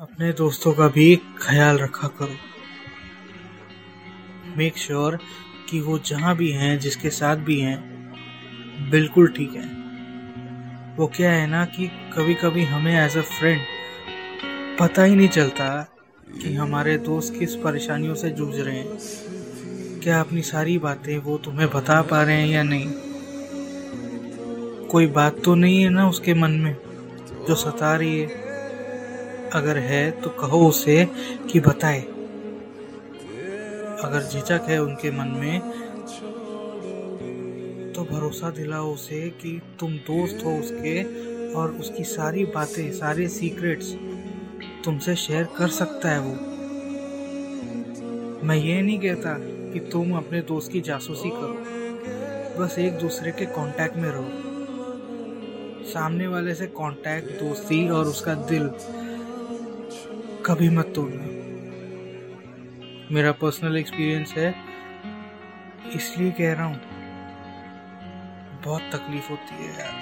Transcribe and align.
अपने 0.00 0.32
दोस्तों 0.32 0.72
का 0.72 0.88
भी 0.88 1.16
ख्याल 1.16 1.78
रखा 1.78 2.08
करो। 2.08 2.36
मेक 4.56 4.78
श्योर 4.78 5.16
sure 5.16 5.70
कि 5.70 5.80
वो 5.80 5.98
जहाँ 5.98 6.36
भी 6.36 6.50
हैं, 6.50 6.78
जिसके 6.78 7.10
साथ 7.10 7.36
भी 7.36 7.60
हैं, 7.60 7.78
बिल्कुल 8.90 9.28
ठीक 9.28 9.54
है। 9.54 9.64
वो 10.96 11.06
क्या 11.06 11.32
है 11.32 11.46
ना 11.46 11.64
कि 11.64 11.86
कभी 11.86 12.34
कभी 12.34 12.64
हमें 12.64 13.06
एज 13.06 13.16
अ 13.16 13.20
फ्रेंड 13.20 13.60
पता 14.80 15.02
ही 15.02 15.16
नहीं 15.16 15.28
चलता 15.28 15.94
कि 16.42 16.54
हमारे 16.54 16.98
दोस्त 16.98 17.34
किस 17.38 17.54
परेशानियों 17.54 18.14
से 18.14 18.30
जूझ 18.30 18.60
रहे 18.60 18.78
हैं। 18.78 18.98
क्या 20.00 20.20
अपनी 20.20 20.42
सारी 20.42 20.78
बातें 20.78 21.18
वो 21.18 21.38
तुम्हें 21.38 21.70
बता 21.70 22.02
पा 22.02 22.22
रहे 22.22 22.40
हैं 22.40 22.48
या 22.48 22.62
नहीं? 22.62 22.92
कोई 24.86 25.06
बात 25.06 25.42
तो 25.44 25.54
नहीं 25.54 25.82
है 25.82 25.90
ना 25.90 26.08
उसके 26.08 26.34
मन 26.34 26.50
में, 26.50 26.76
जो 27.48 27.54
सता 27.54 27.96
रही 27.96 28.20
है। 28.20 28.49
अगर 29.54 29.78
है 29.78 30.10
तो 30.10 30.30
कहो 30.30 30.66
उसे 30.68 31.04
कि 31.52 31.60
बताए। 31.60 32.00
अगर 34.00 34.22
झिझक 34.22 34.66
है 34.68 34.78
उनके 34.82 35.10
मन 35.10 35.28
में 35.38 35.60
तो 37.92 38.04
भरोसा 38.04 38.50
दिलाओ 38.50 38.92
उसे 38.94 39.20
कि 39.42 39.60
तुम 39.80 39.92
दोस्त 40.06 40.44
हो 40.44 40.50
उसके 40.58 41.02
और 41.54 41.70
उसकी 41.70 42.04
सारी 42.04 42.44
बातें, 42.44 42.92
सारे 42.92 43.28
सीक्रेट्स 43.28 43.92
तुमसे 44.84 45.14
शेयर 45.16 45.48
कर 45.56 45.68
सकता 45.68 46.08
है 46.08 46.20
वो। 46.20 46.34
मैं 48.46 48.56
ये 48.56 48.80
नहीं 48.82 48.98
कहता 48.98 49.34
कि 49.72 49.80
तुम 49.92 50.12
अपने 50.16 50.40
दोस्त 50.42 50.72
की 50.72 50.80
जासूसी 50.80 51.30
करो। 51.30 52.62
बस 52.62 52.78
एक 52.78 52.98
दूसरे 52.98 53.32
के 53.32 53.46
कांटेक्ट 53.46 53.96
में 53.96 54.08
रहो। 54.08 54.30
सामने 55.84 56.26
वाले 56.26 56.54
से 56.54 56.66
कांटेक्ट 56.66 57.30
दोस्ती 57.42 57.88
और 57.88 58.06
उसका 58.06 58.34
दिल 58.50 58.70
कभी 60.46 60.68
मत 60.68 60.92
तोड़ना। 60.94 61.24
मेरा 63.14 63.32
पर्सनल 63.32 63.76
एक्सपीरियंस 63.76 64.32
है, 64.34 64.54
इसलिए 65.94 66.30
कह 66.30 66.52
रहा 66.52 66.64
हूँ, 66.64 66.80
बहुत 68.64 68.82
तकलीफ़ 68.92 69.28
होती 69.30 69.54
है 69.56 69.68
यार। 69.70 69.94